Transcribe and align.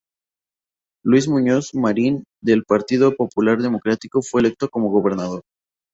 Luis 1.05 1.27
Muñoz 1.27 1.75
Marín 1.75 2.23
del 2.41 2.63
Partido 2.63 3.15
Popular 3.15 3.59
Democrático 3.61 4.23
fue 4.23 4.41
electo 4.41 4.67
como 4.67 4.89
Gobernador. 4.89 5.43